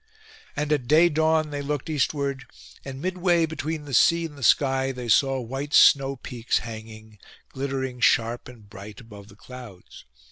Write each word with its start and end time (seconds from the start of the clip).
And 0.55 0.73
at 0.73 0.87
day 0.87 1.09
dawn 1.09 1.51
they 1.51 1.61
looked 1.61 1.87
eastward, 1.87 2.45
and 2.83 2.99
midway 3.03 3.45
between 3.45 3.85
the 3.85 3.93
sea 3.93 4.25
and 4.25 4.35
the 4.35 4.41
sky 4.41 4.91
they 4.91 5.07
saw 5.07 5.39
white 5.39 5.75
snow 5.75 6.15
peaks 6.15 6.57
hanging, 6.57 7.19
glittering 7.49 7.99
sharp 7.99 8.47
and 8.47 8.67
bright 8.67 8.99
above 8.99 9.27
the 9.27 9.35
clouds. 9.35 10.05